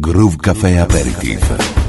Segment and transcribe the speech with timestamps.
[0.00, 1.81] Groove Café Aperitif.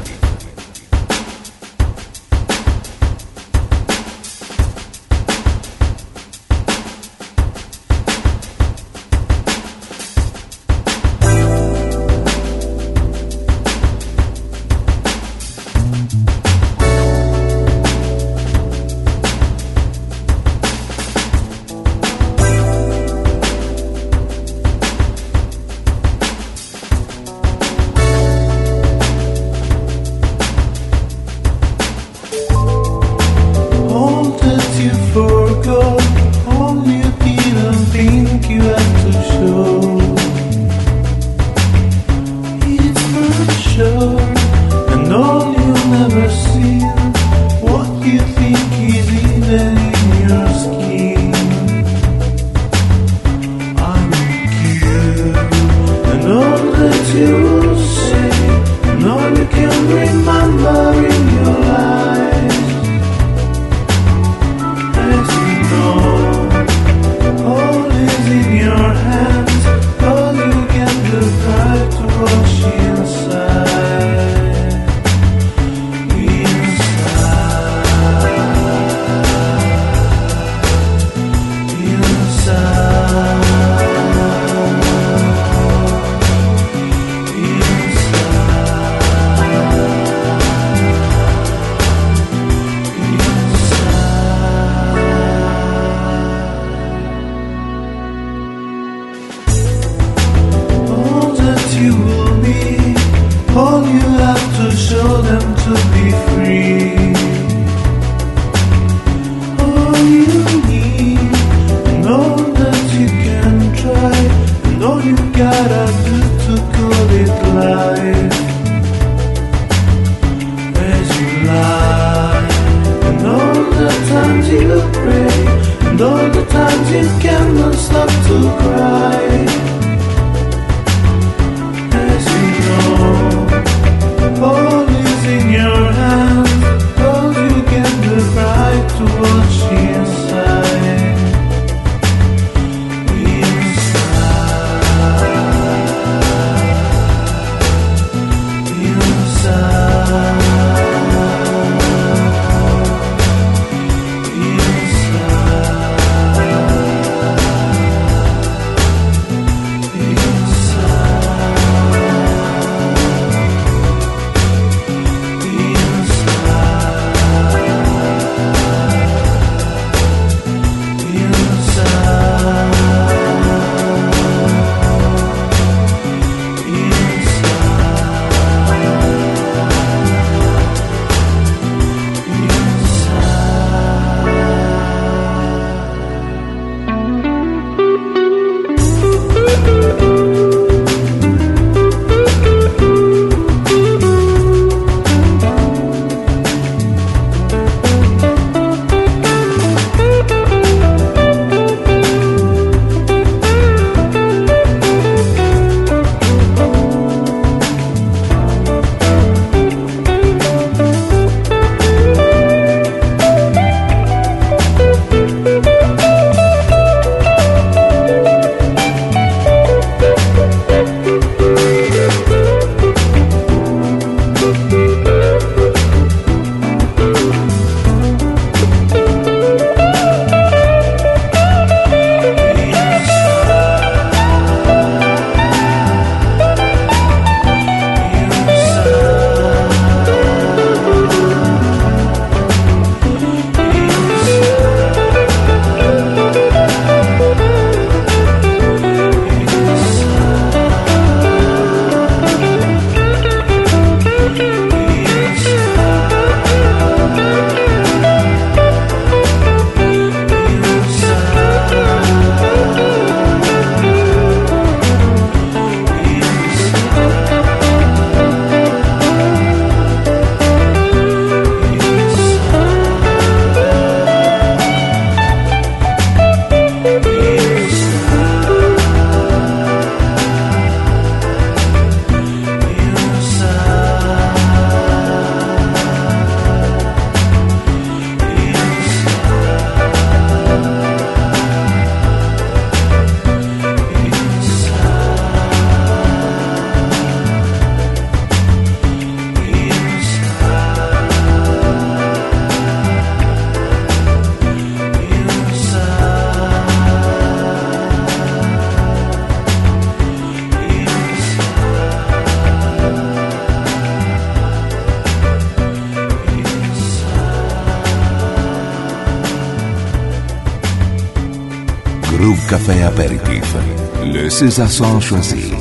[324.43, 325.53] Le César choisi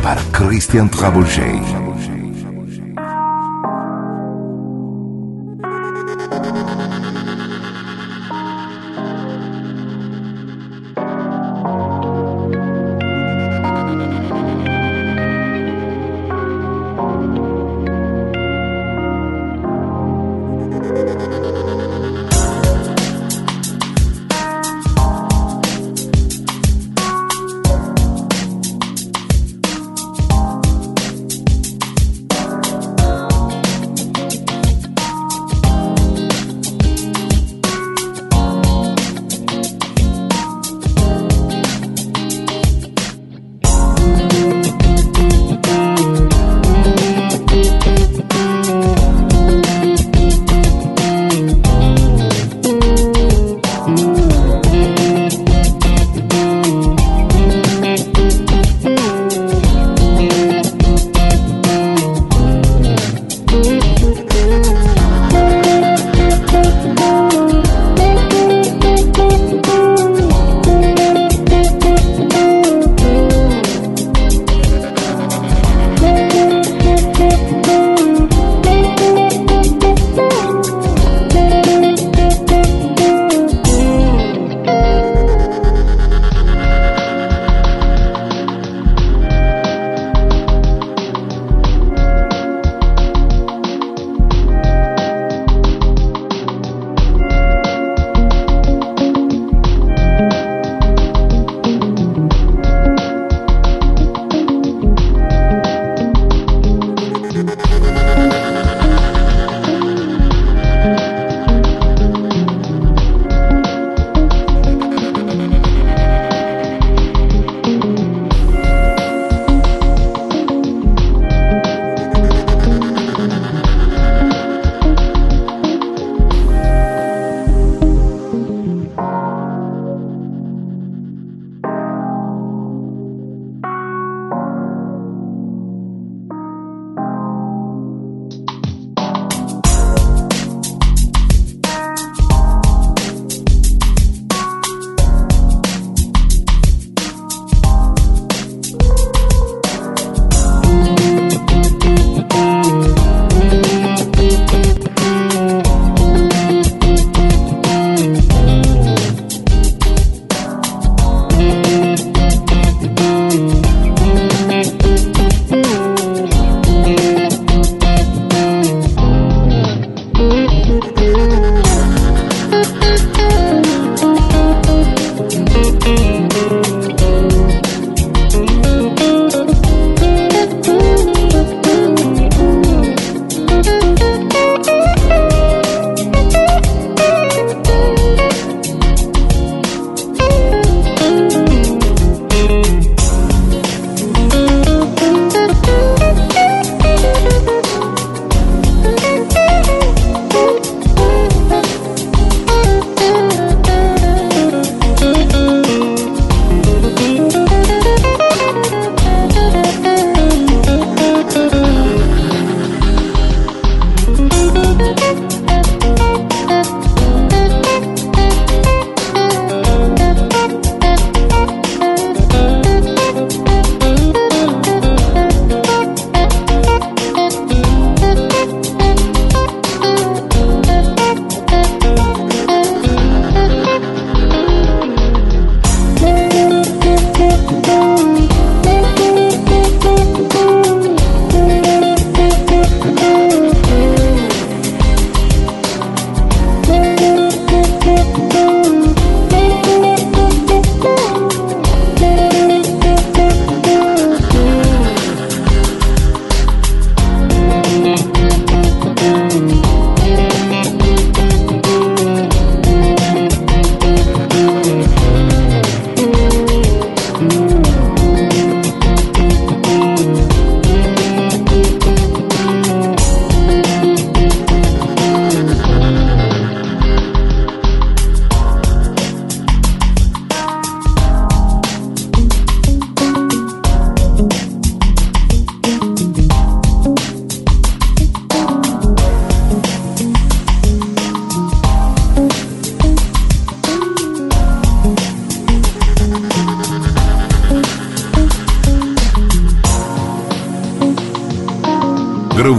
[0.00, 1.60] par Christian Trabouget.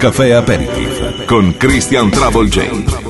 [0.00, 3.09] Caffè Aperitif con Christian Travel Jane.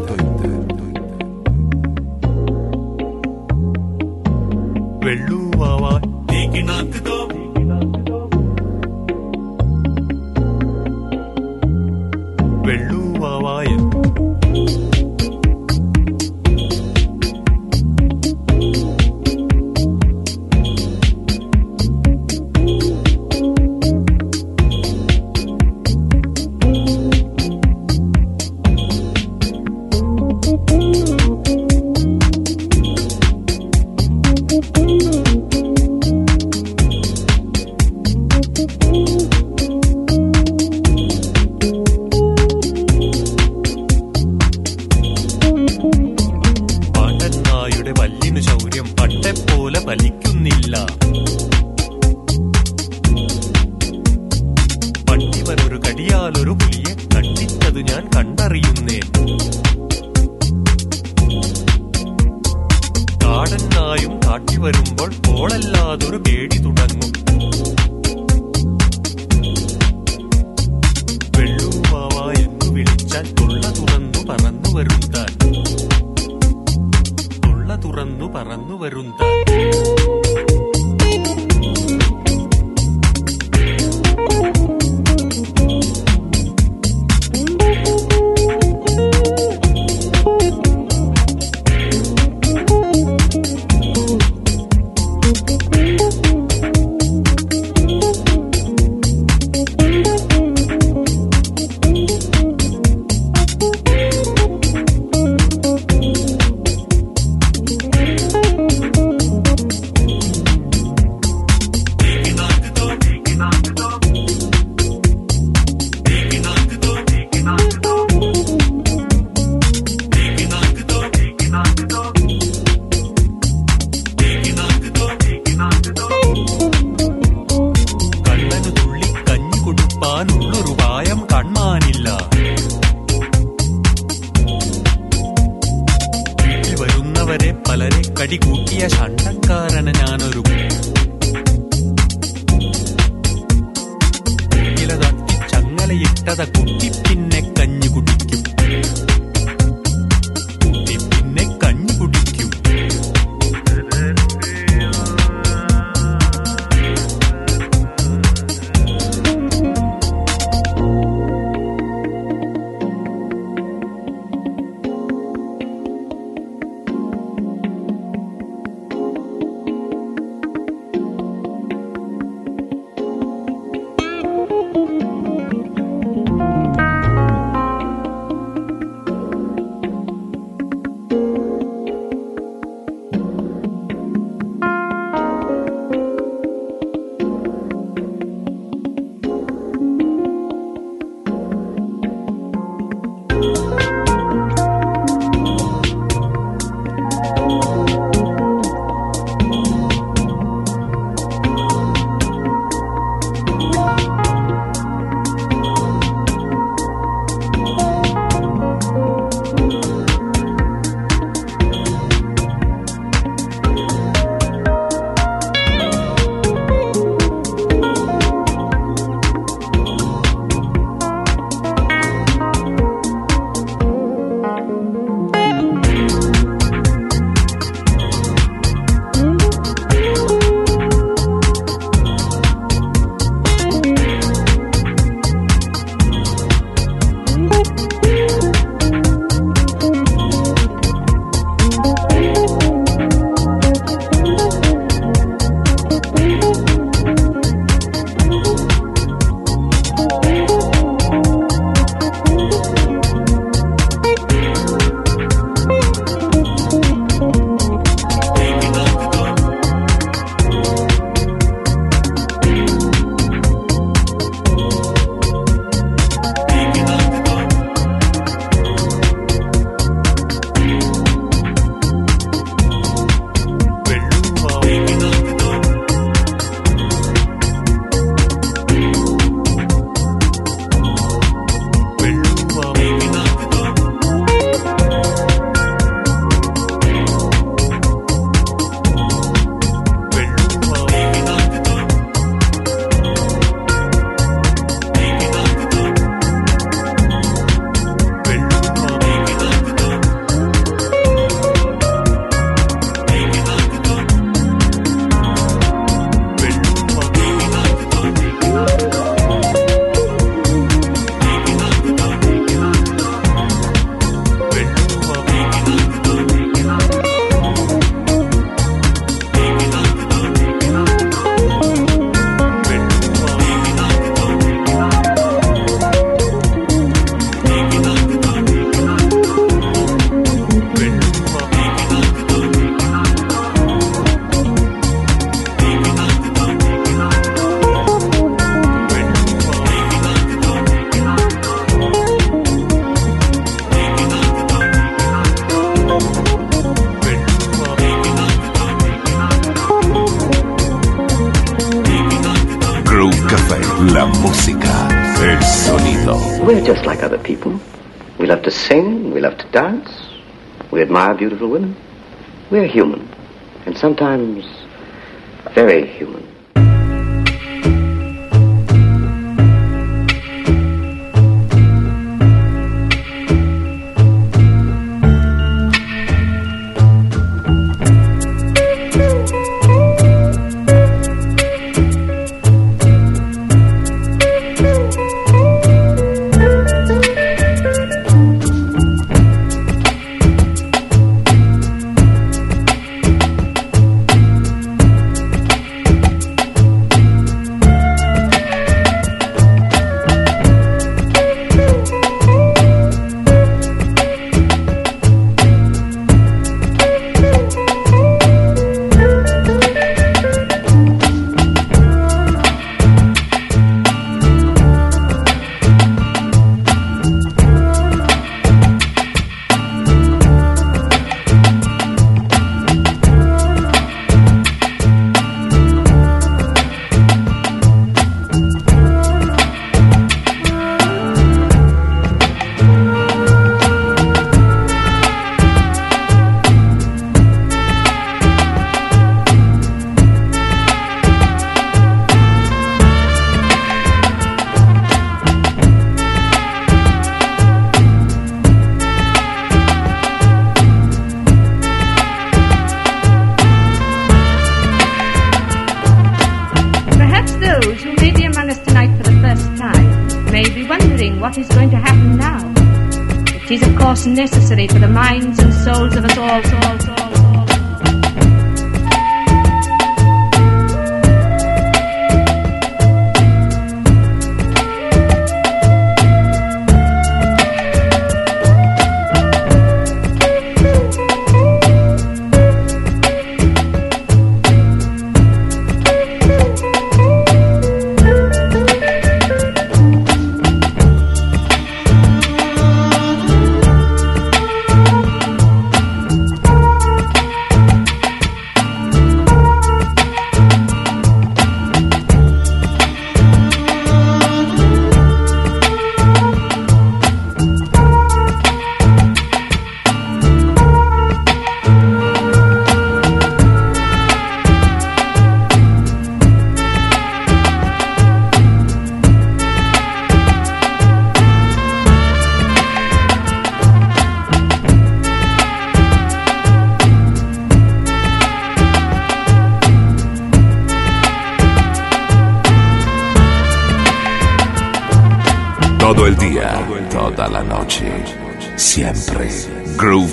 [464.03, 464.40] That's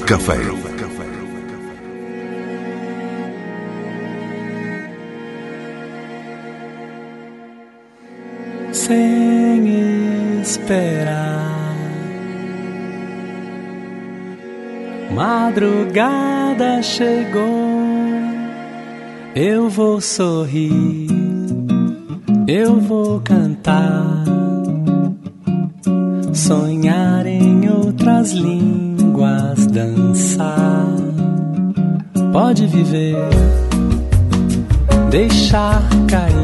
[0.08, 0.38] Café.
[8.72, 11.76] Sem esperar,
[15.14, 17.44] madrugada chegou.
[19.34, 21.08] Eu vou sorrir,
[22.46, 24.24] eu vou cantar,
[26.32, 28.87] sonhar em outras linhas
[29.78, 30.86] dançar,
[32.32, 33.14] pode viver,
[35.08, 36.34] deixar cair.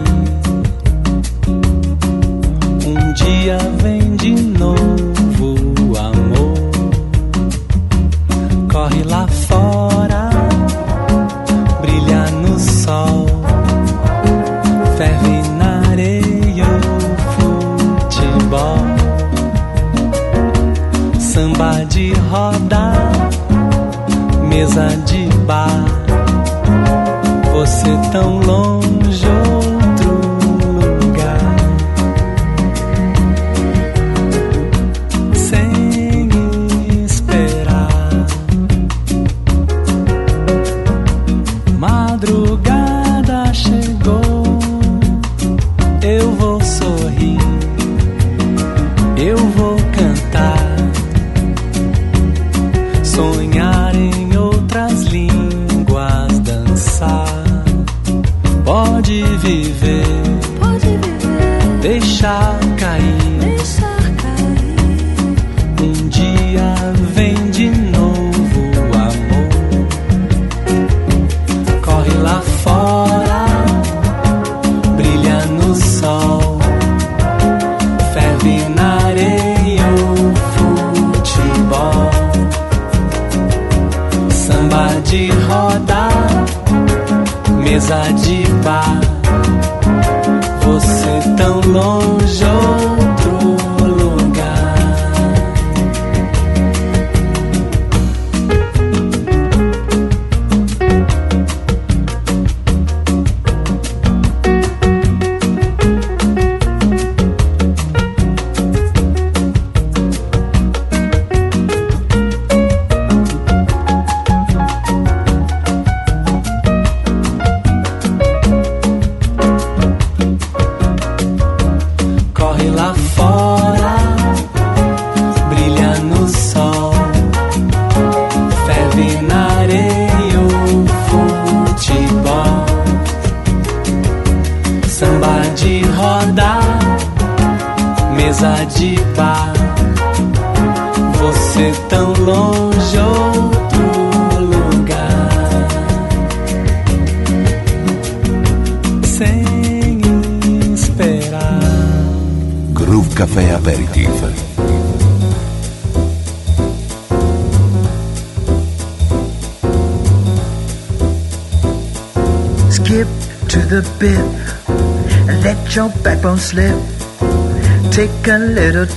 [2.87, 5.14] Um dia vem de novo.
[42.15, 42.54] quadro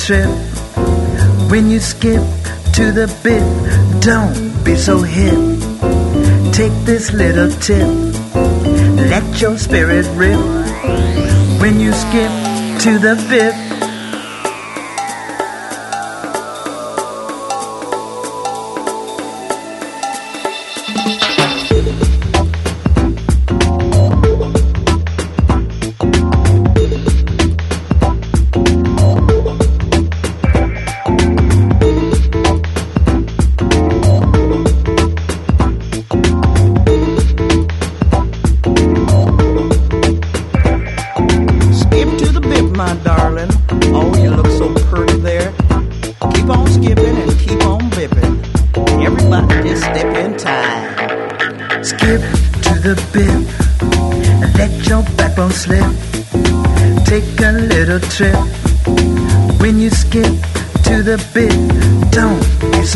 [0.08, 0.30] trip.
[1.51, 2.24] When you skip
[2.76, 3.43] to the bit,
[4.01, 5.36] don't be so hip.
[6.53, 7.89] Take this little tip.
[9.12, 10.39] Let your spirit rip.
[11.60, 12.32] When you skip
[12.84, 13.66] to the bit.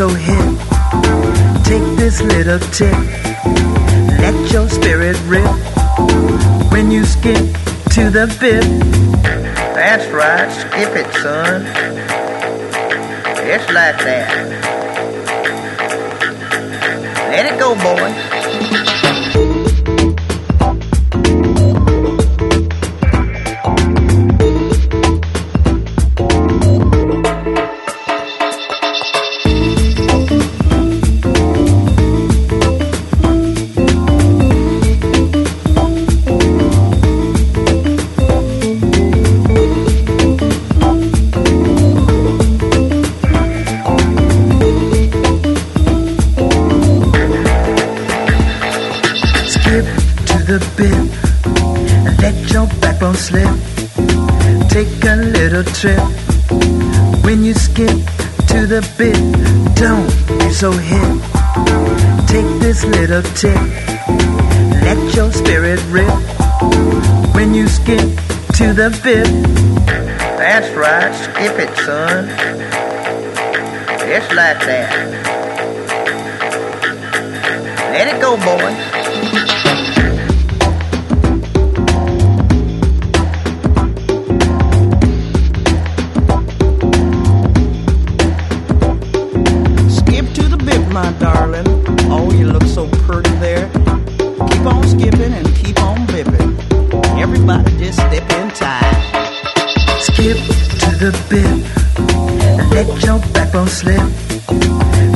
[0.02, 0.58] So hip.
[1.64, 2.98] Take this little tip.
[4.24, 5.46] Let your spirit rip.
[6.72, 7.46] When you skip
[7.94, 8.66] to the bit.
[9.76, 11.66] That's right, skip it, son.
[13.46, 14.32] Just like that.
[17.30, 18.41] Let it go, boy.
[50.52, 50.92] The bit
[52.08, 53.48] and let your backbone slip.
[54.68, 56.04] Take a little trip.
[57.24, 57.96] When you skip
[58.52, 59.16] to the bit,
[59.76, 61.16] don't be so hip.
[62.28, 63.56] Take this little tip.
[64.84, 66.12] Let your spirit rip.
[67.34, 68.10] When you skip
[68.60, 69.28] to the bit.
[70.36, 72.28] That's right, skip it, son.
[74.10, 74.92] Just like that.
[77.94, 78.91] Let it go, boy.
[103.72, 104.04] Slip.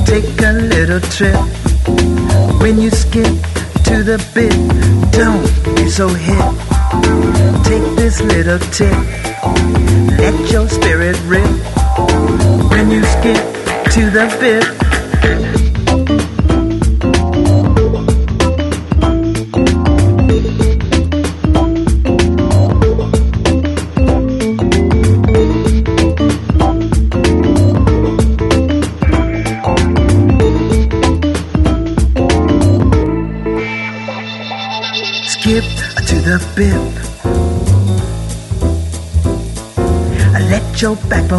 [0.06, 1.40] Take a little trip.
[2.62, 3.36] When you skip
[3.88, 4.56] to the bit,
[5.12, 5.46] don't
[5.76, 6.48] be so hip.
[7.66, 8.98] Take this little tip.
[10.18, 11.52] Let your spirit rip.
[12.72, 13.44] When you skip
[13.94, 14.85] to the bit.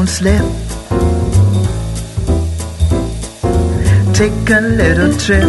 [0.07, 0.43] Backbone slip.
[4.15, 5.45] Take a little trip.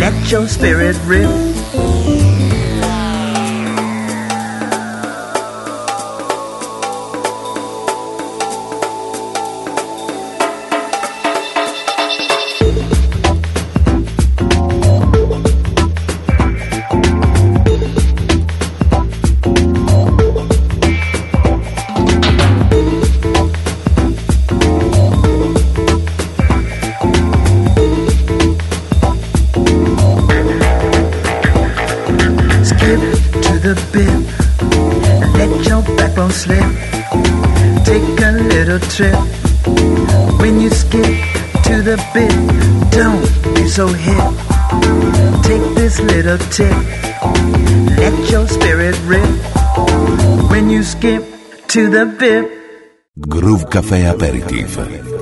[0.00, 1.51] Let your spirit rip.
[46.52, 46.70] Tip.
[47.96, 49.24] Let your spirit rip.
[50.50, 51.24] When you skip
[51.68, 52.44] to the bit.
[53.18, 55.21] Groove Café Aperitif.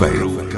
[0.00, 0.49] 喂。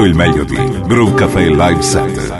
[0.00, 0.56] Tutto il meglio di
[0.86, 2.39] Groove Café Live Set.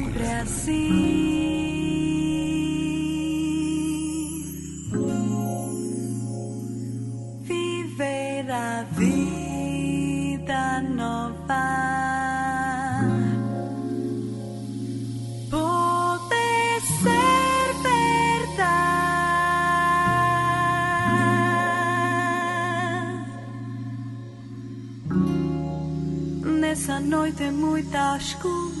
[27.81, 28.80] cuitasco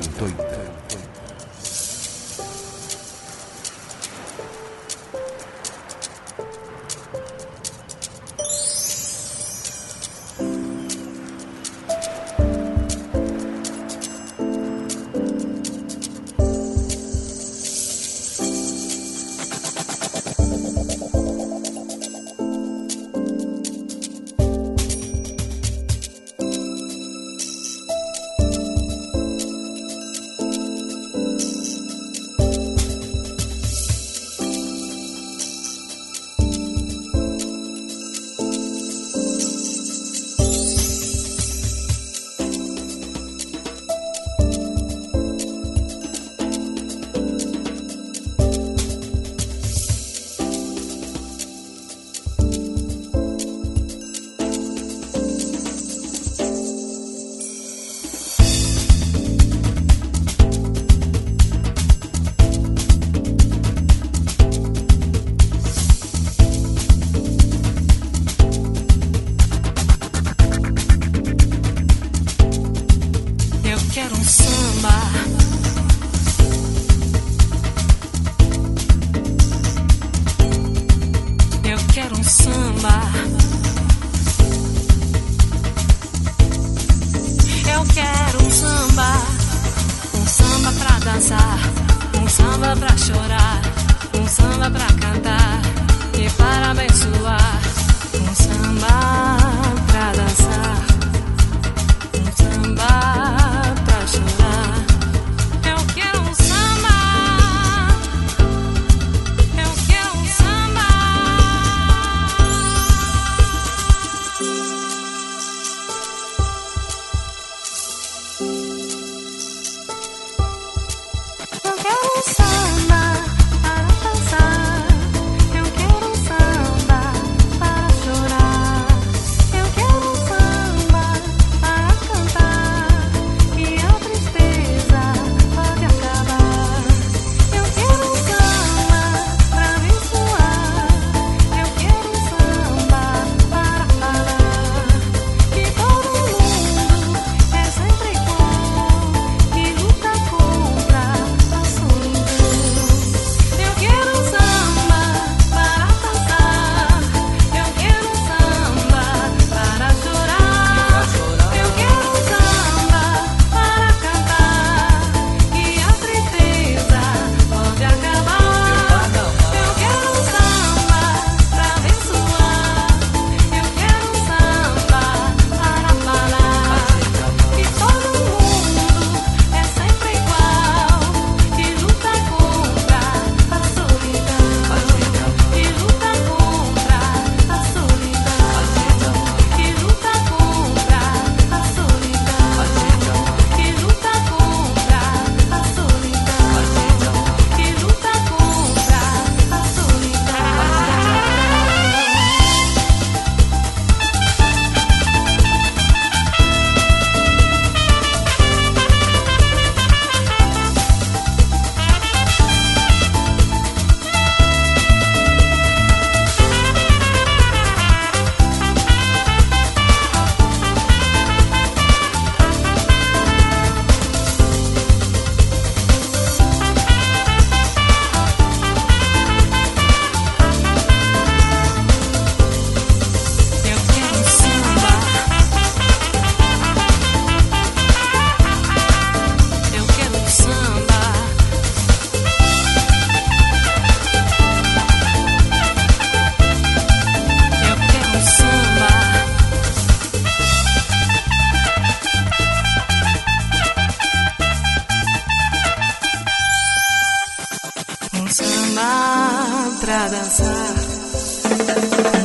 [259.91, 260.73] pra dançar,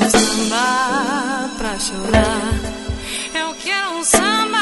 [0.00, 2.54] um samba pra chorar.
[3.34, 4.55] Eu quero um samba.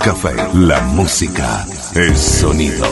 [0.00, 0.34] Café.
[0.54, 2.86] La música es sonido.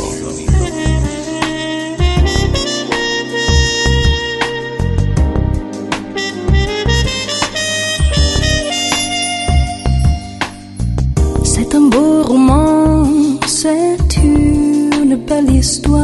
[11.45, 13.07] C'est un beau roman,
[13.47, 16.03] c'est une belle histoire,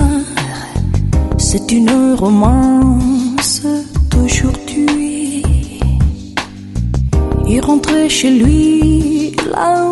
[1.36, 3.62] c'est une romance
[4.10, 5.42] d'aujourd'hui.
[7.46, 9.91] Il rentrait chez lui là-haut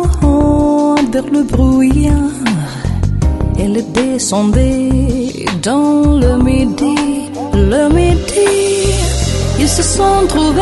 [1.11, 2.39] vers le brouillard,
[3.59, 8.93] elle descendait dans le midi, le midi.
[9.59, 10.61] Ils se sont trouvés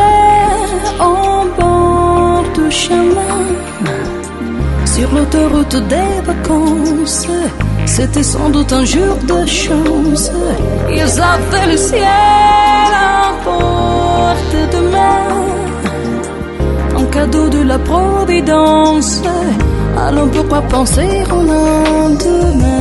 [0.99, 3.39] au bord du chemin
[4.85, 7.27] sur l'autoroute des vacances.
[7.85, 10.31] C'était sans doute un jour de chance.
[10.91, 15.29] Ils avaient le ciel à portée de main.
[16.97, 19.21] Un cadeau de la Providence.
[19.97, 22.79] Alors pourquoi penser au lendemain?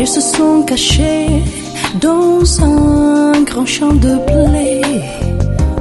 [0.00, 1.42] Ils se sont cachés
[2.00, 4.80] dans un grand champ de blé,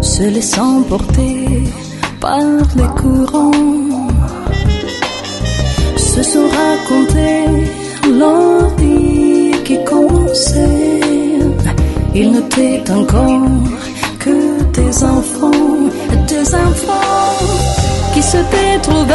[0.02, 1.64] se laissant porter
[2.20, 2.40] par
[2.76, 3.52] les courants.
[5.96, 7.46] Se sont racontés
[8.20, 8.77] l'envie
[12.14, 13.48] Ils n'étaient encore
[14.20, 15.52] que des enfants,
[16.28, 17.46] des enfants
[18.14, 19.14] qui s'étaient trouvés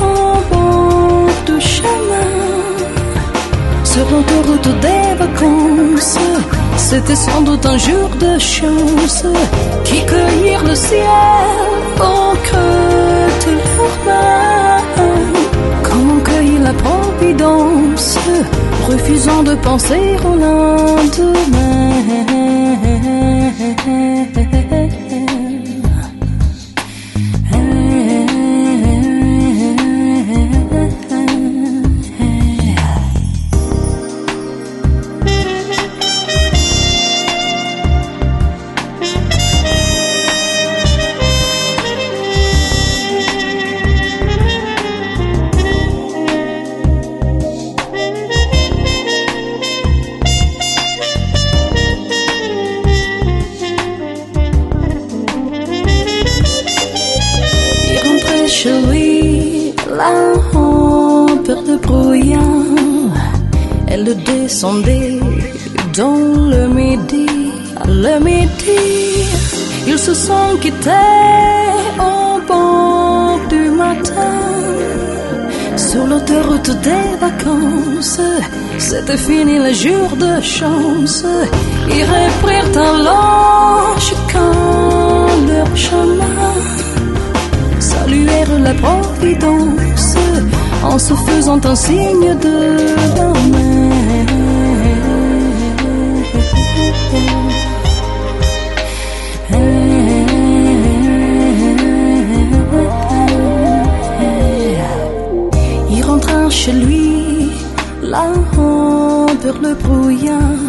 [0.00, 2.32] au bord du chemin
[3.84, 6.18] sur l'autoroute des vacances.
[6.76, 9.24] C'était sans doute un jour de chance
[9.84, 14.82] qui cueillirent le ciel au creux de leurs mains.
[15.84, 18.18] Comme on cueille la providence,
[18.88, 21.82] refusant de penser au lendemain.
[76.74, 78.20] Des vacances,
[78.78, 81.24] c'était fini le jour de chance.
[81.88, 84.52] Ils reprirent alors chacun
[85.48, 86.52] leur chemin
[87.82, 90.16] saluèrent la providence
[90.84, 92.56] en se faisant un signe de
[93.52, 93.82] main.
[109.60, 110.64] Le brouillard.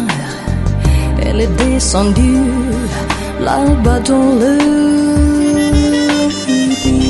[1.22, 2.50] Elle est descendue
[3.40, 5.14] là-bas dans le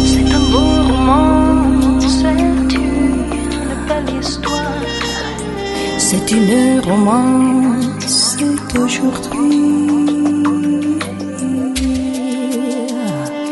[0.06, 3.26] c'est un beau roman, c'est une
[3.88, 4.82] belle histoire.
[5.98, 8.36] C'est une romance
[8.72, 9.74] d'aujourd'hui.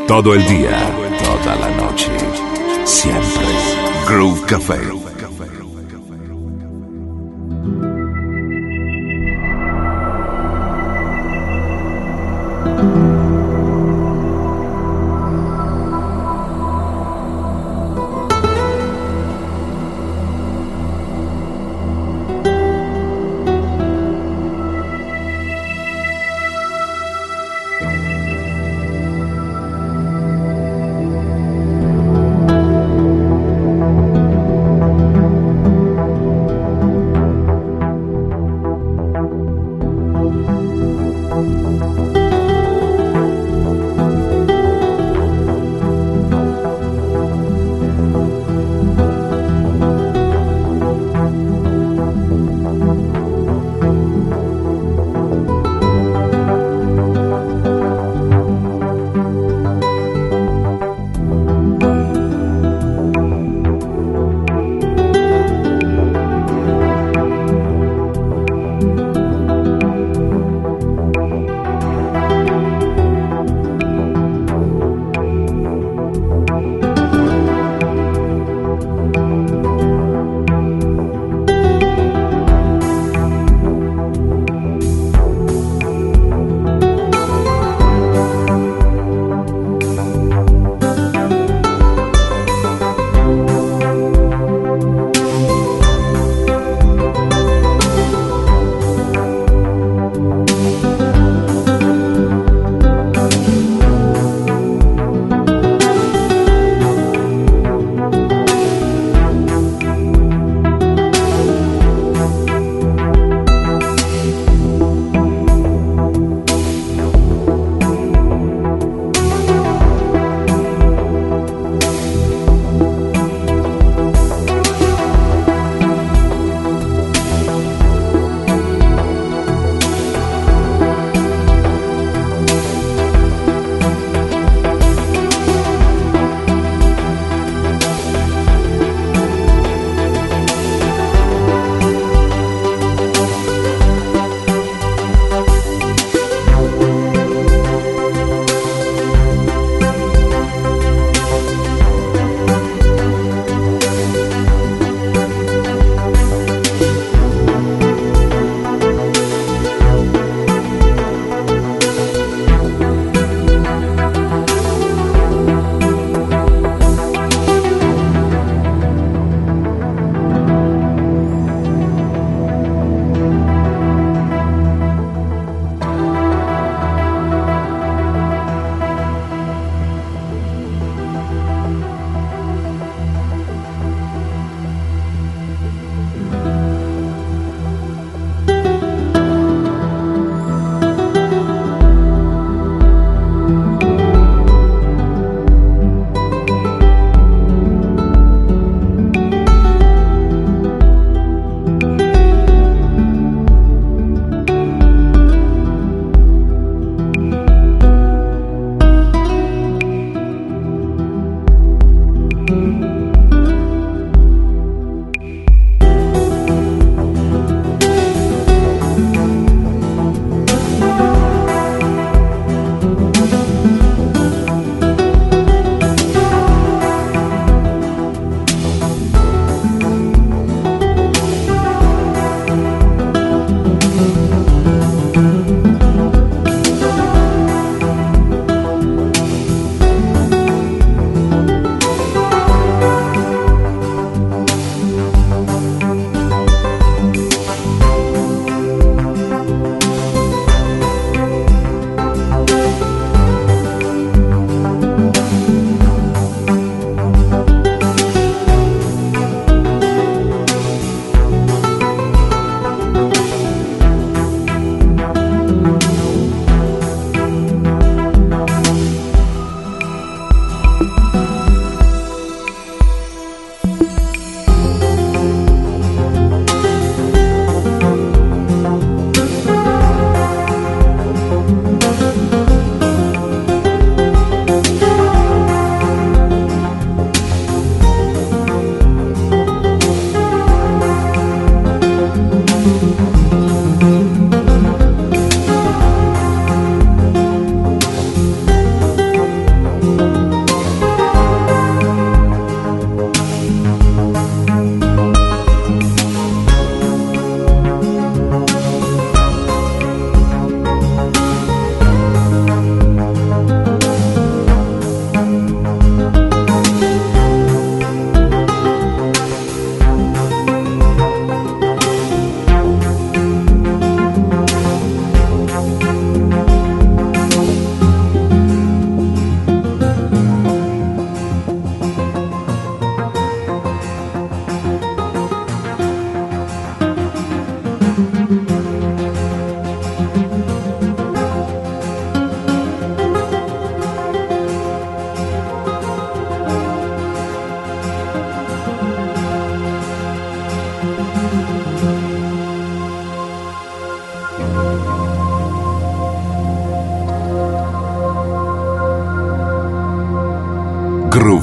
[0.06, 0.78] Todo el día,
[1.24, 2.10] toda la noche.
[2.84, 3.42] Siempre.
[4.06, 5.11] Groove Café.